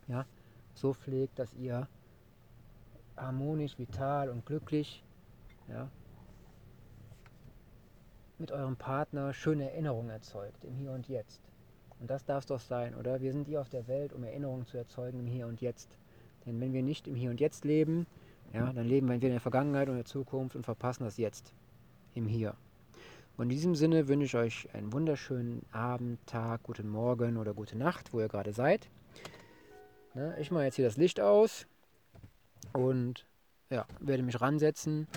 ja, 0.08 0.26
so 0.74 0.92
pflegt, 0.92 1.38
dass 1.38 1.54
ihr 1.54 1.88
harmonisch, 3.16 3.78
vital 3.78 4.28
und 4.28 4.46
glücklich 4.46 5.02
ja, 5.68 5.88
mit 8.38 8.52
eurem 8.52 8.76
Partner 8.76 9.32
schöne 9.32 9.70
Erinnerungen 9.70 10.10
erzeugt 10.10 10.64
im 10.64 10.74
Hier 10.74 10.92
und 10.92 11.08
Jetzt. 11.08 11.40
Und 12.00 12.10
das 12.10 12.24
darf 12.24 12.40
es 12.40 12.46
doch 12.46 12.60
sein, 12.60 12.96
oder? 12.96 13.20
Wir 13.20 13.32
sind 13.32 13.46
hier 13.46 13.60
auf 13.60 13.68
der 13.68 13.86
Welt, 13.86 14.12
um 14.12 14.24
Erinnerungen 14.24 14.66
zu 14.66 14.76
erzeugen 14.76 15.20
im 15.20 15.26
Hier 15.26 15.46
und 15.46 15.60
Jetzt. 15.60 15.88
Denn 16.44 16.60
wenn 16.60 16.72
wir 16.72 16.82
nicht 16.82 17.06
im 17.06 17.14
Hier 17.14 17.30
und 17.30 17.40
Jetzt 17.40 17.64
leben, 17.64 18.06
ja, 18.52 18.72
dann 18.72 18.86
leben 18.86 19.06
wir 19.06 19.14
entweder 19.14 19.30
in 19.30 19.36
der 19.36 19.40
Vergangenheit 19.40 19.84
oder 19.84 19.92
in 19.92 19.98
der 19.98 20.04
Zukunft 20.04 20.56
und 20.56 20.64
verpassen 20.64 21.04
das 21.04 21.16
Jetzt 21.16 21.54
im 22.14 22.26
Hier. 22.26 22.54
Und 23.36 23.44
in 23.44 23.48
diesem 23.50 23.74
Sinne 23.74 24.08
wünsche 24.08 24.24
ich 24.24 24.34
euch 24.34 24.74
einen 24.74 24.92
wunderschönen 24.92 25.64
Abend, 25.72 26.18
Tag, 26.26 26.64
guten 26.64 26.88
Morgen 26.88 27.36
oder 27.36 27.54
gute 27.54 27.78
Nacht, 27.78 28.12
wo 28.12 28.20
ihr 28.20 28.28
gerade 28.28 28.52
seid. 28.52 28.90
Ne, 30.14 30.36
ich 30.38 30.50
mache 30.50 30.64
jetzt 30.64 30.76
hier 30.76 30.84
das 30.84 30.98
Licht 30.98 31.20
aus 31.20 31.66
und 32.74 33.26
ja, 33.70 33.86
werde 33.98 34.22
mich 34.22 34.42
ransetzen, 34.42 35.08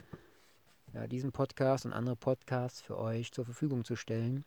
ja, 0.93 1.05
diesen 1.07 1.33
Podcast 1.33 1.85
und 1.85 1.91
andere 1.91 2.15
Podcasts 2.15 2.81
für 2.81 2.97
euch 2.97 3.33
zur 3.33 3.43
Verfügung 3.43 3.83
zu 3.83 3.97
stellen. 3.97 4.45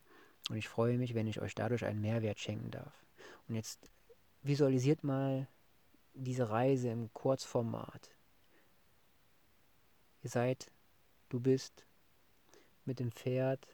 Und 0.48 0.56
ich 0.56 0.68
freue 0.68 0.96
mich, 0.96 1.14
wenn 1.14 1.26
ich 1.26 1.42
euch 1.42 1.54
dadurch 1.54 1.84
einen 1.84 2.00
Mehrwert 2.00 2.40
schenken 2.40 2.70
darf. 2.70 3.04
Und 3.46 3.56
jetzt 3.56 3.90
visualisiert 4.42 5.04
mal 5.04 5.46
diese 6.14 6.48
Reise 6.48 6.88
im 6.88 7.12
Kurzformat. 7.12 8.10
Ihr 10.22 10.30
seid, 10.30 10.70
du 11.28 11.40
bist 11.40 11.84
mit 12.86 13.00
dem 13.00 13.12
Pferd, 13.12 13.68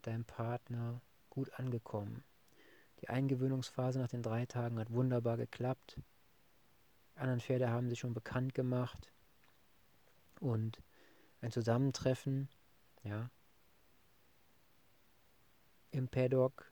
deinem 0.00 0.24
Partner 0.24 1.02
gut 1.28 1.52
angekommen. 1.58 2.24
Die 3.00 3.08
Eingewöhnungsphase 3.08 3.98
nach 3.98 4.08
den 4.08 4.22
drei 4.22 4.46
Tagen 4.46 4.78
hat 4.78 4.92
wunderbar 4.92 5.36
geklappt. 5.36 6.00
Die 7.14 7.20
anderen 7.20 7.40
Pferde 7.40 7.70
haben 7.70 7.88
sich 7.88 7.98
schon 7.98 8.14
bekannt 8.14 8.54
gemacht. 8.54 9.12
Und 10.40 10.82
ein 11.40 11.50
Zusammentreffen, 11.50 12.48
ja, 13.02 13.30
im 15.90 16.08
Paddock 16.08 16.70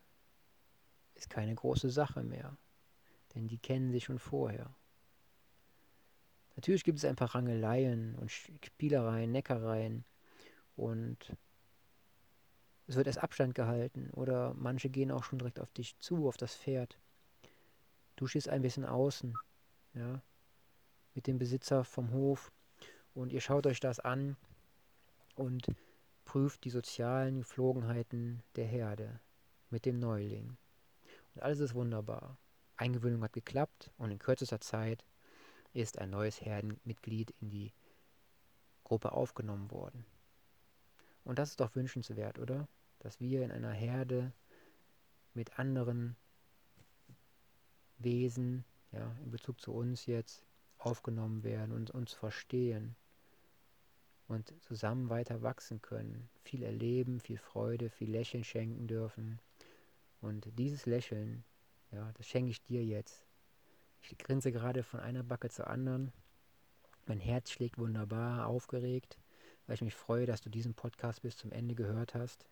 ist 1.15 1.31
keine 1.31 1.55
große 1.55 1.91
Sache 1.91 2.23
mehr. 2.23 2.57
Denn 3.35 3.49
die 3.49 3.59
kennen 3.59 3.91
sich 3.91 4.05
schon 4.05 4.19
vorher. 4.19 4.75
Natürlich 6.57 6.85
gibt 6.85 6.99
es 6.99 7.05
ein 7.05 7.17
paar 7.17 7.35
Rangeleien 7.35 8.15
und 8.17 8.31
Spielereien, 8.31 9.33
Neckereien 9.33 10.05
und 10.77 11.37
es 12.87 12.97
wird 12.97 13.07
erst 13.07 13.23
Abstand 13.23 13.55
gehalten 13.55 14.11
oder 14.11 14.55
manche 14.55 14.91
gehen 14.91 15.11
auch 15.11 15.25
schon 15.25 15.39
direkt 15.39 15.61
auf 15.61 15.73
dich 15.73 15.99
zu, 15.99 16.29
auf 16.29 16.37
das 16.37 16.55
Pferd. 16.55 16.99
Du 18.17 18.27
stehst 18.27 18.49
ein 18.49 18.63
bisschen 18.63 18.85
außen, 18.85 19.37
ja, 19.95 20.23
mit 21.15 21.27
dem 21.27 21.39
Besitzer 21.39 21.85
vom 21.85 22.13
Hof 22.13 22.53
und 23.15 23.33
ihr 23.33 23.41
schaut 23.41 23.67
euch 23.67 23.81
das 23.81 24.01
an 24.01 24.37
und 25.35 25.67
prüft 26.25 26.65
die 26.65 26.71
sozialen 26.71 27.41
Geflogenheiten 27.41 28.43
der 28.57 28.67
Herde 28.67 29.21
mit 29.71 29.85
dem 29.85 29.99
Neuling. 29.99 30.57
Und 31.35 31.43
alles 31.43 31.61
ist 31.61 31.75
wunderbar. 31.75 32.39
Eingewöhnung 32.77 33.23
hat 33.23 33.33
geklappt 33.33 33.91
und 33.99 34.11
in 34.11 34.19
kürzester 34.19 34.61
Zeit 34.61 35.05
ist 35.73 35.99
ein 35.99 36.11
neues 36.11 36.41
Herdenmitglied 36.41 37.35
in 37.41 37.51
die 37.51 37.73
Gruppe 38.85 39.13
aufgenommen 39.13 39.71
worden. 39.71 40.05
Und 41.25 41.39
das 41.39 41.51
ist 41.51 41.61
doch 41.61 41.75
wünschenswert, 41.75 42.39
oder? 42.39 42.69
Dass 42.99 43.21
wir 43.21 43.43
in 43.43 43.51
einer 43.51 43.73
Herde 43.73 44.33
mit 45.33 45.59
anderen 45.59 46.17
Wesen, 47.99 48.65
ja, 48.93 49.11
in 49.25 49.31
Bezug 49.31 49.61
zu 49.61 49.73
uns 49.73 50.07
jetzt, 50.07 50.45
aufgenommen 50.79 51.43
werden 51.43 51.73
und 51.73 51.91
uns 51.91 52.13
verstehen 52.13 52.95
und 54.29 54.55
zusammen 54.63 55.09
weiter 55.09 55.43
wachsen 55.43 55.81
können, 55.81 56.29
viel 56.43 56.63
erleben, 56.63 57.21
viel 57.21 57.39
Freude, 57.39 57.89
viel 57.89 58.11
Lächeln 58.11 58.45
schenken 58.45 58.87
dürfen. 58.87 59.39
Und 60.21 60.47
dieses 60.59 60.85
Lächeln, 60.87 61.45
ja, 61.91 62.11
das 62.15 62.27
schenke 62.27 62.51
ich 62.51 62.63
dir 62.63 62.85
jetzt. 62.85 63.27
Ich 64.03 64.17
grinse 64.19 64.53
gerade 64.53 64.83
von 64.83 65.01
einer 65.01 65.23
Backe 65.23 65.49
zur 65.49 65.69
anderen. 65.69 66.13
Mein 67.07 67.21
Herz 67.21 67.51
schlägt 67.51 67.79
wunderbar, 67.79 68.47
aufgeregt 68.47 69.19
weil 69.67 69.75
ich 69.75 69.83
mich 69.83 69.95
freue, 69.95 70.27
dass 70.27 70.41
du 70.41 70.51
diesen 70.51 70.75
Podcast 70.75 71.23
bis 71.23 71.37
zum 71.37 71.53
Ende 71.53 71.75
gehört 71.75 72.15
hast. 72.15 72.47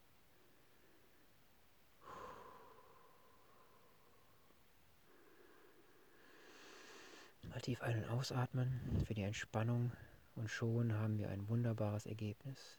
Mal 7.43 7.61
tief 7.61 7.83
ein- 7.83 8.05
und 8.05 8.11
ausatmen 8.11 9.05
für 9.07 9.15
die 9.15 9.23
Entspannung 9.23 9.93
und 10.37 10.49
schon 10.49 10.95
haben 10.95 11.19
wir 11.19 11.29
ein 11.29 11.49
wunderbares 11.49 12.07
Ergebnis. 12.07 12.79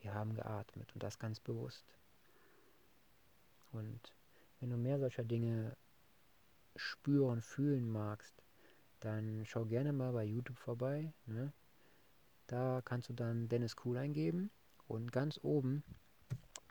Wir 0.00 0.14
haben 0.14 0.34
geatmet 0.34 0.92
und 0.94 1.02
das 1.02 1.18
ganz 1.18 1.38
bewusst. 1.38 1.84
Und 3.70 4.00
wenn 4.58 4.70
du 4.70 4.76
mehr 4.76 4.98
solcher 4.98 5.22
Dinge 5.22 5.76
spüren, 6.74 7.40
fühlen 7.40 7.88
magst, 7.90 8.34
dann 9.00 9.44
schau 9.46 9.64
gerne 9.64 9.92
mal 9.92 10.12
bei 10.12 10.24
YouTube 10.24 10.58
vorbei. 10.58 11.12
Ne? 11.26 11.52
Da 12.52 12.82
kannst 12.84 13.08
du 13.08 13.14
dann 13.14 13.48
Dennis 13.48 13.76
Cool 13.82 13.96
eingeben 13.96 14.50
und 14.86 15.10
ganz 15.10 15.40
oben 15.42 15.82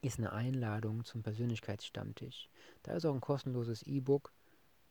ist 0.03 0.19
eine 0.19 0.31
Einladung 0.31 1.03
zum 1.05 1.23
Persönlichkeitsstammtisch. 1.23 2.51
Da 2.83 2.93
ist 2.93 3.03
auch 3.03 3.15
ein 3.15 3.19
kostenloses 3.19 3.81
E-Book, 3.81 4.31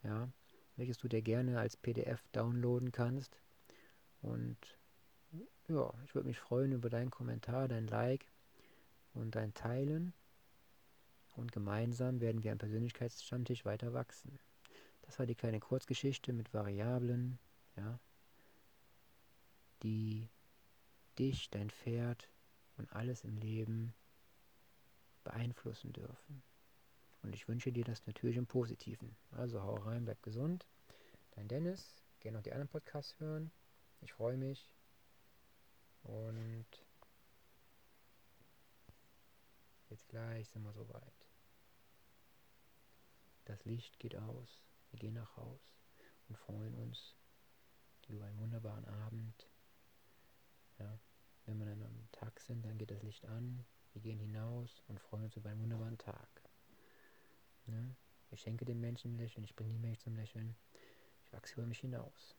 ja, 0.02 0.28
welches 0.74 0.98
du 0.98 1.06
dir 1.06 1.22
gerne 1.22 1.60
als 1.60 1.76
PDF 1.76 2.26
downloaden 2.32 2.90
kannst. 2.90 3.38
Und 4.20 4.56
ja, 5.68 5.94
ich 6.04 6.16
würde 6.16 6.26
mich 6.26 6.40
freuen 6.40 6.72
über 6.72 6.90
deinen 6.90 7.12
Kommentar, 7.12 7.68
dein 7.68 7.86
Like 7.86 8.26
und 9.14 9.36
dein 9.36 9.54
Teilen. 9.54 10.12
Und 11.36 11.52
gemeinsam 11.52 12.20
werden 12.20 12.42
wir 12.42 12.50
am 12.50 12.58
Persönlichkeitsstammtisch 12.58 13.64
weiter 13.64 13.92
wachsen. 13.92 14.40
Das 15.02 15.20
war 15.20 15.26
die 15.26 15.36
kleine 15.36 15.60
Kurzgeschichte 15.60 16.32
mit 16.32 16.52
Variablen, 16.52 17.38
ja, 17.76 18.00
die 19.84 20.28
dich, 21.20 21.50
dein 21.50 21.70
Pferd 21.70 22.28
und 22.76 22.90
alles 22.92 23.24
im 23.24 23.36
Leben 23.36 23.94
beeinflussen 25.22 25.92
dürfen. 25.92 26.42
Und 27.22 27.34
ich 27.34 27.46
wünsche 27.46 27.70
dir 27.70 27.84
das 27.84 28.06
natürlich 28.06 28.36
im 28.36 28.46
Positiven. 28.46 29.14
Also 29.32 29.62
hau 29.62 29.74
rein, 29.74 30.06
bleib 30.06 30.22
gesund. 30.22 30.66
Dein 31.32 31.48
Dennis. 31.48 32.02
Gerne 32.20 32.38
noch 32.38 32.42
die 32.42 32.52
anderen 32.52 32.68
Podcasts 32.68 33.18
hören. 33.20 33.50
Ich 34.00 34.14
freue 34.14 34.38
mich. 34.38 34.72
Und 36.02 36.66
jetzt 39.90 40.08
gleich 40.08 40.48
sind 40.48 40.62
wir 40.62 40.72
soweit. 40.72 41.26
Das 43.44 43.62
Licht 43.66 43.98
geht 43.98 44.16
aus. 44.16 44.62
Wir 44.90 44.98
gehen 44.98 45.14
nach 45.14 45.36
Haus 45.36 45.60
und 46.28 46.38
freuen 46.38 46.74
uns 46.74 47.14
über 48.08 48.24
einen 48.24 48.38
wunderbaren 48.38 48.86
Abend. 48.86 49.46
Ja. 50.78 50.98
Wenn 51.50 51.58
wir 51.58 51.66
dann 51.66 51.82
am 51.82 52.08
Tag 52.12 52.38
sind, 52.38 52.64
dann 52.64 52.78
geht 52.78 52.92
das 52.92 53.02
Licht 53.02 53.26
an, 53.26 53.64
wir 53.92 54.00
gehen 54.00 54.20
hinaus 54.20 54.84
und 54.86 55.00
freuen 55.00 55.24
uns 55.24 55.34
über 55.34 55.50
einen 55.50 55.60
wunderbaren 55.60 55.98
Tag. 55.98 56.28
Ne? 57.66 57.96
Ich 58.30 58.42
schenke 58.42 58.64
den 58.64 58.78
Menschen 58.78 59.14
ein 59.14 59.18
Lächeln, 59.18 59.42
ich 59.42 59.56
bringe 59.56 59.72
die 59.72 59.80
Menschen 59.80 60.00
zum 60.00 60.14
Lächeln. 60.14 60.54
Ich 61.24 61.32
wachse 61.32 61.54
über 61.54 61.66
mich 61.66 61.80
hinaus. 61.80 62.36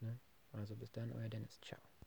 Ne? 0.00 0.18
Also 0.52 0.76
bis 0.76 0.92
dann, 0.92 1.10
euer 1.10 1.30
Dennis. 1.30 1.58
Ciao. 1.62 1.80